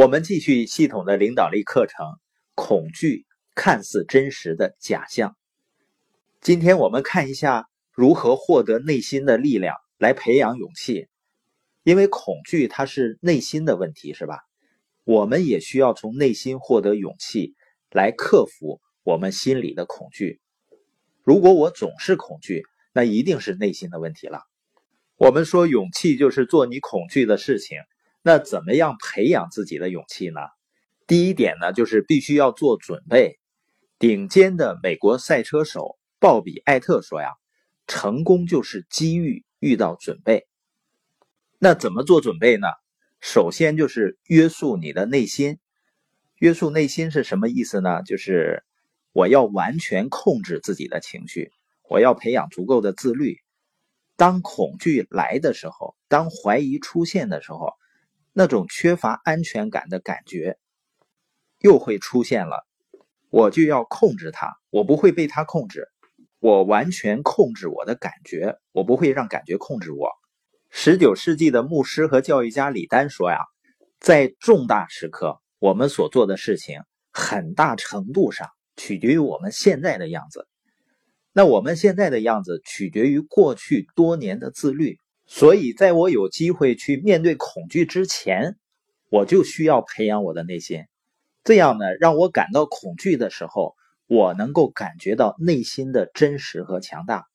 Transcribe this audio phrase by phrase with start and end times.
[0.00, 2.06] 我们继续系统的领导力课程。
[2.54, 5.36] 恐惧看似真实的假象。
[6.40, 11.08] 今天我们看一下如何获得内心的力量来培养勇气。
[11.82, 14.38] 因为恐惧它是内心的问题，是吧？
[15.04, 17.54] 我们也需要从内心获得勇气
[17.90, 20.40] 来克服我们心里的恐惧。
[21.24, 22.62] 如果我总是恐惧，
[22.94, 24.40] 那一定是内心的问题了。
[25.16, 27.76] 我们说勇气就是做你恐惧的事情。
[28.22, 30.40] 那怎么样培养自己的勇气呢？
[31.06, 33.40] 第一点呢，就是必须要做准备。
[33.98, 37.30] 顶尖的美国赛车手鲍比·艾特说呀
[37.88, 40.46] ：“成功就是机遇遇到准备。”
[41.58, 42.68] 那怎么做准备呢？
[43.20, 45.58] 首先就是约束你的内心。
[46.36, 48.02] 约束内心是什么意思呢？
[48.02, 48.62] 就是
[49.12, 51.52] 我要完全控制自己的情绪，
[51.88, 53.38] 我要培养足够的自律。
[54.16, 57.72] 当恐惧来的时候，当怀疑出现的时候。
[58.40, 60.56] 那种缺乏安全感的感觉
[61.58, 62.66] 又会出现了，
[63.28, 65.86] 我就要控制它，我不会被它控制，
[66.38, 70.08] 我完全控制我的感觉，我不会让感觉控制我。
[70.70, 73.40] 十九世纪的牧师和教育家李丹说呀，
[73.98, 76.80] 在重大时刻，我们所做的事情
[77.12, 80.48] 很大程度上取决于我们现在的样子，
[81.34, 84.98] 那我们现在的样子取决于过去多年的自律。
[85.32, 88.56] 所以，在我有机会去面对恐惧之前，
[89.10, 90.86] 我就需要培养我的内心。
[91.44, 93.76] 这样呢，让我感到恐惧的时候，
[94.08, 97.26] 我能够感觉到内心的真实和强大。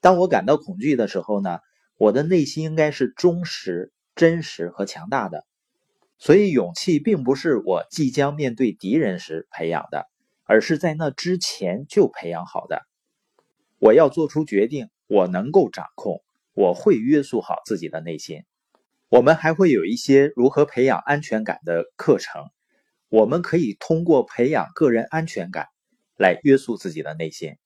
[0.00, 1.60] 当我感到恐惧的时候呢，
[1.98, 5.46] 我的内心应该是忠实、真实和强大的。
[6.18, 10.08] 所以，勇气并不是我即将面对敌人时培养的，
[10.42, 12.82] 而是在那之前就培养好的。
[13.78, 16.24] 我要做出决定，我能够掌控。
[16.54, 18.44] 我会约束好自己的内心。
[19.08, 22.44] 我们还会有一些如何培养安全感的课程。
[23.08, 25.66] 我们可以通过培养个人安全感
[26.16, 27.56] 来约束自己的内心。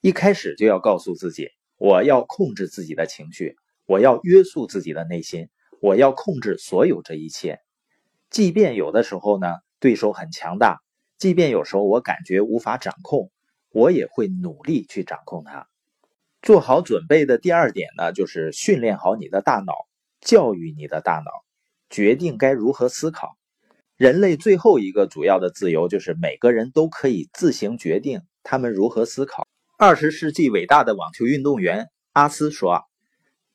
[0.00, 3.56] 一开始就要告诉自己，我要控制自己的情绪，
[3.86, 5.48] 我要约束自己的内心，
[5.80, 7.60] 我要控制所有这一切。
[8.28, 9.46] 即便有的时候呢，
[9.78, 10.80] 对手很强大，
[11.16, 13.30] 即便有时候我感觉无法掌控，
[13.70, 15.68] 我也会努力去掌控它。
[16.42, 19.72] 做好准备的第二点呢，就是训练好你的大脑，
[20.20, 21.30] 教育你的大脑，
[21.88, 23.36] 决定该如何思考。
[23.96, 29.46] 人类最后一个主要的自由，就是每个人都可以自行决定他们如何思考。
[29.78, 32.82] 二十世纪伟大的网球运动员阿斯说：“，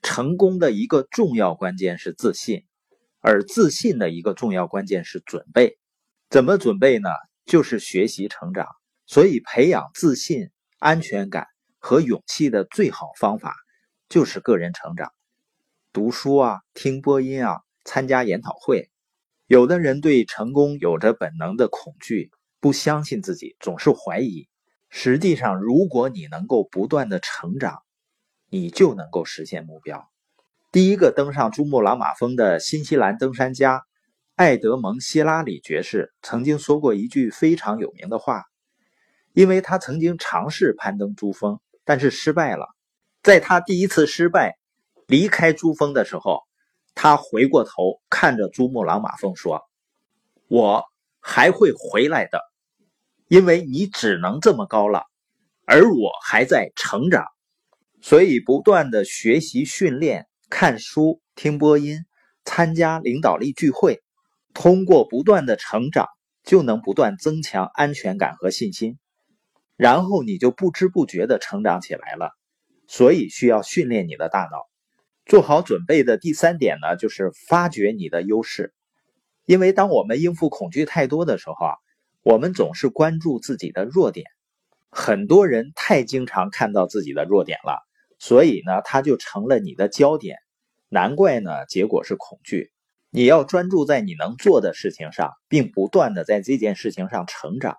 [0.02, 2.64] 成功的一个重要关键是自信，
[3.20, 5.78] 而自信的一个重要关键是准备。
[6.30, 7.10] 怎么准备呢？
[7.46, 8.66] 就是学习成长。
[9.06, 11.48] 所以，培养自信、安全感。”
[11.88, 13.56] 和勇气的最好方法
[14.10, 15.14] 就是个人成长，
[15.94, 18.90] 读书啊，听播音啊，参加研讨会。
[19.46, 24.50] 有的人对成功有着本能的恐惧，不相信自己，总是怀疑。
[24.90, 27.82] 实际上，如果你能够不断的成长，
[28.50, 30.10] 你就能够实现目标。
[30.74, 33.86] 第一个登上珠穆朗玛峰的新西兰登山家
[34.36, 38.44] 艾德蒙·希拉里爵士曾经说过一句非常有名的话，
[39.32, 41.62] 因为他曾经尝试攀登珠峰。
[41.88, 42.68] 但是失败了，
[43.24, 44.58] 在他第一次失败
[45.08, 46.42] 离开珠峰的时候，
[46.96, 49.62] 他回过头看着珠穆朗玛峰说
[50.50, 50.84] ：“我
[51.22, 52.42] 还会回来的，
[53.30, 55.04] 因为你只能这么高了，
[55.64, 57.24] 而我还在成长，
[58.02, 62.00] 所以不断的学习、训练、看书、听播音、
[62.44, 64.04] 参加领导力聚会，
[64.54, 66.06] 通过不断的成长，
[66.44, 69.00] 就能不断增强安全感和信心。”
[69.78, 72.32] 然后你就不知不觉的成长起来了，
[72.88, 74.68] 所以需要训练你的大脑，
[75.26, 78.74] 做好准备的第三点呢，就是发掘你的优势。
[79.46, 81.76] 因为当我们应付恐惧太多的时候啊，
[82.24, 84.26] 我们总是关注自己的弱点，
[84.90, 87.80] 很多人太经常看到自己的弱点了，
[88.18, 90.38] 所以呢，他就成了你的焦点。
[90.90, 92.72] 难怪呢，结果是恐惧。
[93.10, 97.78] 你要专注在你能做的事情上，并不断的在这件事情上成长。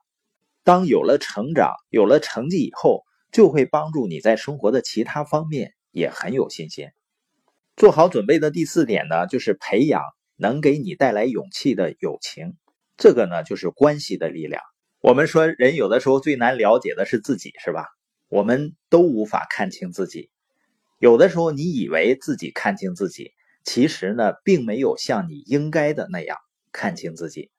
[0.69, 6.89] 当有了成长、有了成绩以后，就会帮助你在生活的其他方面也很有信心。
[7.75, 10.03] 做好准备的第四点呢，就是培养
[10.37, 12.53] 能给你带来勇气的友情。
[12.99, 14.61] 这个呢，就是关系的力量。
[15.01, 17.87] 我们说，人有的时候最难了解的是自己，是吧？
[18.29, 20.29] 我们都无法看清自己。
[20.99, 23.33] 有的时候，你以为自己看清自己，
[23.65, 26.37] 其实呢，并没有像你应该的那样
[26.73, 27.51] 看清自己。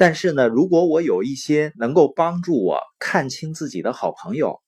[0.00, 4.62] 但是呢，如果我有一些能够帮助我看清自己的好朋友，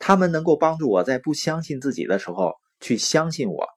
[0.00, 3.68] 他们能够帮助我在不相信自己的时候去相信我，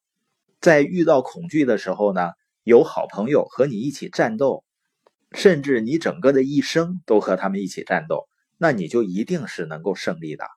[0.60, 2.32] 在遇到恐惧的时候呢，
[2.64, 4.64] 有好朋友和你一起战斗，
[5.32, 8.28] 甚至你整个的一生都和他们一起战斗，
[8.58, 10.48] 那你就一定是能够胜利的。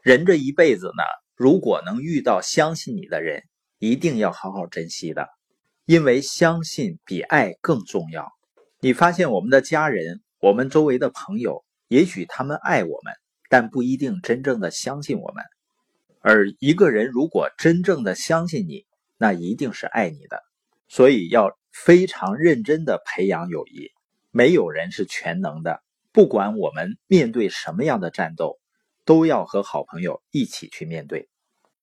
[0.00, 1.02] 人这一辈子呢，
[1.34, 3.42] 如果能遇到相信你的人，
[3.80, 5.26] 一定要好好珍惜的，
[5.86, 8.28] 因为相信比爱更重要。
[8.80, 13.14] 你发现我们的家人、我们周围的朋友，也许他们爱我们，
[13.48, 15.44] 但不一定真正的相信我们。
[16.20, 18.86] 而一个人如果真正的相信你，
[19.16, 20.42] 那一定是爱你的。
[20.88, 23.90] 所以要非常认真的培养友谊。
[24.30, 25.82] 没有人是全能的，
[26.12, 28.58] 不管我们面对什么样的战斗。
[29.06, 31.29] 都要和好朋友一起去面对。